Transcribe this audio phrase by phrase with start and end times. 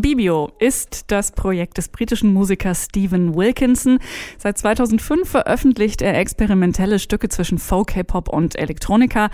[0.00, 3.98] Bibio ist das Projekt des britischen Musikers Stephen Wilkinson.
[4.38, 9.30] Seit 2005 veröffentlicht er experimentelle Stücke zwischen Folk, Hip-Hop und Elektronika.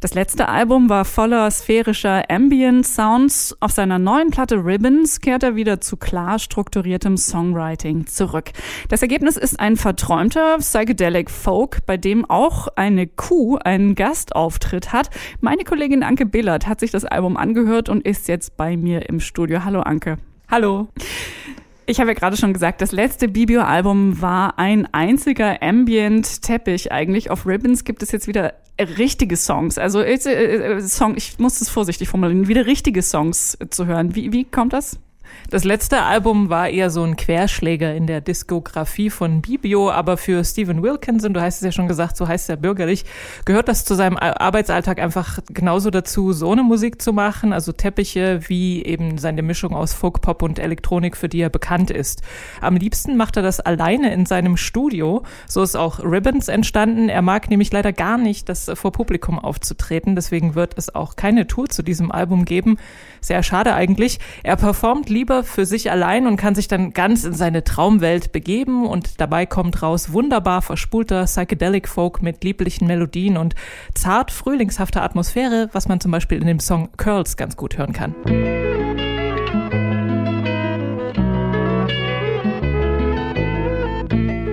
[0.00, 3.56] Das letzte Album war voller sphärischer Ambient Sounds.
[3.60, 8.50] Auf seiner neuen Platte Ribbons kehrt er wieder zu klar strukturiertem Songwriting zurück.
[8.88, 15.10] Das Ergebnis ist ein verträumter Psychedelic Folk, bei dem auch eine Kuh einen Gastauftritt hat.
[15.40, 19.20] Meine Kollegin Anke Billert hat sich das Album angehört und ist jetzt bei mir im
[19.20, 19.64] Studio.
[19.64, 20.17] Hallo Anke.
[20.50, 20.88] Hallo.
[21.84, 26.90] Ich habe ja gerade schon gesagt, das letzte Bibio-Album war ein einziger Ambient-Teppich.
[26.90, 29.76] Eigentlich auf Ribbons gibt es jetzt wieder richtige Songs.
[29.76, 34.14] Also äh, äh, Song, ich muss das vorsichtig formulieren, wieder richtige Songs zu hören.
[34.14, 34.98] Wie, wie kommt das?
[35.50, 40.44] Das letzte Album war eher so ein Querschläger in der Diskografie von Bibio, aber für
[40.44, 43.06] Stephen Wilkinson, du hast es ja schon gesagt, so heißt er bürgerlich,
[43.46, 48.40] gehört das zu seinem Arbeitsalltag einfach genauso dazu, so eine Musik zu machen, also Teppiche
[48.48, 52.22] wie eben seine Mischung aus Folk, Pop und Elektronik, für die er bekannt ist.
[52.60, 55.22] Am liebsten macht er das alleine in seinem Studio.
[55.46, 57.08] So ist auch Ribbons entstanden.
[57.08, 61.46] Er mag nämlich leider gar nicht, das vor Publikum aufzutreten, deswegen wird es auch keine
[61.46, 62.76] Tour zu diesem Album geben.
[63.20, 64.18] Sehr schade eigentlich.
[64.42, 68.86] Er performt lieber für sich allein und kann sich dann ganz in seine Traumwelt begeben
[68.86, 73.56] und dabei kommt raus wunderbar verspulter Psychedelic Folk mit lieblichen Melodien und
[73.94, 78.14] zart frühlingshafter Atmosphäre, was man zum Beispiel in dem Song Curls ganz gut hören kann.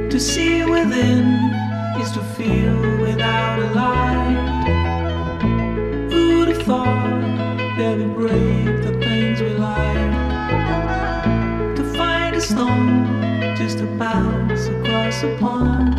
[0.09, 1.53] To see within
[2.01, 4.65] is to feel without a light.
[6.09, 7.21] Who'd have thought
[7.77, 10.14] that we break the things we like?
[12.45, 15.95] Stone just bounce across a pond.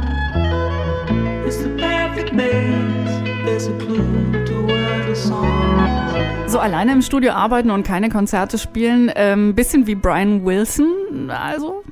[1.44, 3.44] It's the perfect maze.
[3.44, 6.48] There's a clue to where the song.
[6.48, 11.82] So alleine im Studio arbeiten und keine Konzerte spielen, ähm, bisschen wie Brian Wilson, also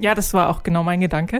[0.00, 1.38] ja, das war auch genau mein Gedanke.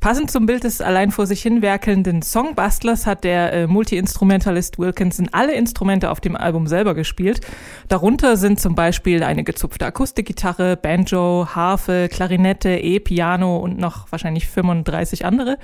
[0.00, 5.28] Passend zum Bild des allein vor sich hin werkelnden Songbustlers hat der äh, Multi-Instrumentalist Wilkinson
[5.32, 7.40] alle Instrumente auf dem Album selber gespielt.
[7.88, 15.24] Darunter sind zum Beispiel eine gezupfte Akustikgitarre, Banjo, Harfe, Klarinette, E-Piano und noch wahrscheinlich 35
[15.24, 15.58] andere.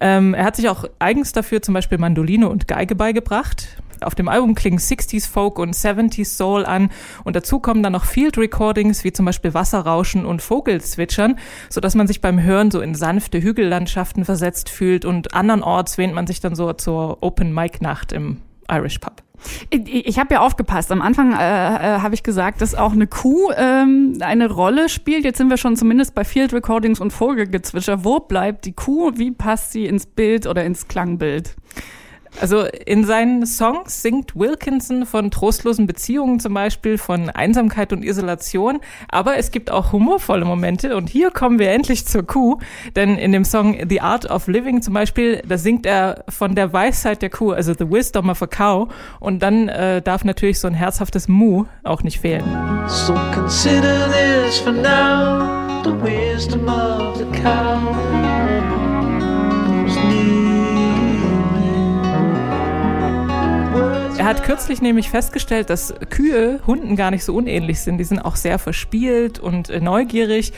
[0.00, 3.80] Ähm, er hat sich auch eigens dafür zum Beispiel Mandoline und Geige beigebracht.
[4.02, 6.90] Auf dem Album klingen 60s Folk und 70s Soul an
[7.24, 11.38] und dazu kommen dann noch Field Recordings wie zum Beispiel Wasserrauschen und Vogelzwitschern,
[11.68, 16.14] so dass man sich beim Hören so in sanfte Hügellandschaften versetzt fühlt und andernorts wähnt
[16.14, 18.38] man sich dann so zur Open Mic Nacht im
[18.70, 19.22] Irish Pub.
[19.70, 20.92] Ich, ich habe ja aufgepasst.
[20.92, 25.24] Am Anfang äh, äh, habe ich gesagt, dass auch eine Kuh ähm, eine Rolle spielt.
[25.24, 28.04] Jetzt sind wir schon zumindest bei Field Recordings und Vogelgezwitscher.
[28.04, 29.12] Wo bleibt die Kuh?
[29.16, 31.56] Wie passt sie ins Bild oder ins Klangbild?
[32.38, 38.80] Also in seinen Songs singt Wilkinson von trostlosen Beziehungen zum Beispiel, von Einsamkeit und Isolation,
[39.08, 42.58] aber es gibt auch humorvolle Momente und hier kommen wir endlich zur Kuh,
[42.96, 46.72] denn in dem Song The Art of Living zum Beispiel, da singt er von der
[46.72, 48.88] Weisheit der Kuh, also The Wisdom of a Cow
[49.18, 52.44] und dann äh, darf natürlich so ein herzhaftes Mu auch nicht fehlen.
[52.86, 58.29] So consider this for now, the wisdom of the cow.
[64.20, 67.96] Er hat kürzlich nämlich festgestellt, dass Kühe Hunden gar nicht so unähnlich sind.
[67.96, 70.52] Die sind auch sehr verspielt und äh, neugierig.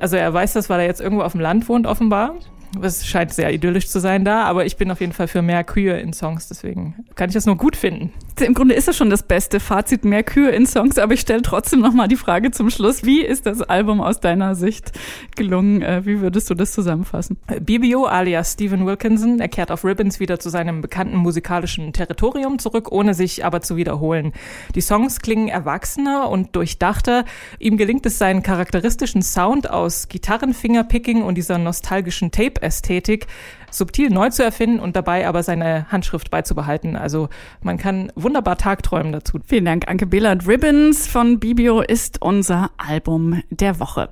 [0.00, 2.34] Also er weiß das, weil er jetzt irgendwo auf dem Land wohnt, offenbar.
[2.82, 5.62] Es scheint sehr idyllisch zu sein da, aber ich bin auf jeden Fall für mehr
[5.62, 8.12] Kühe in Songs, deswegen kann ich das nur gut finden.
[8.40, 11.42] Im Grunde ist es schon das beste Fazit, mehr Kühe in Songs, aber ich stelle
[11.42, 14.90] trotzdem nochmal die Frage zum Schluss, wie ist das Album aus deiner Sicht
[15.36, 15.82] gelungen?
[15.82, 17.38] Äh, wie würdest du das zusammenfassen?
[17.60, 22.90] BBO alias Stephen Wilkinson, er kehrt auf Ribbons wieder zu seinem bekannten musikalischen Territorium zurück,
[22.90, 24.32] ohne sich aber zu wiederholen.
[24.74, 27.24] Die Songs klingen erwachsener und durchdachter.
[27.60, 33.28] Ihm gelingt es, seinen charakteristischen Sound aus Gitarrenfingerpicking und dieser nostalgischen Tape Ästhetik
[33.74, 36.96] subtil neu zu erfinden und dabei aber seine Handschrift beizubehalten.
[36.96, 37.28] Also
[37.62, 39.38] man kann wunderbar tagträumen dazu.
[39.44, 40.46] Vielen Dank, Anke Billard.
[40.46, 44.08] Ribbons von Bibio ist unser Album der Woche.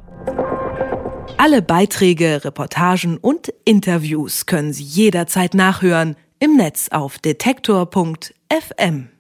[1.39, 9.13] Alle Beiträge, Reportagen und Interviews können Sie jederzeit nachhören im Netz auf detektor.fm.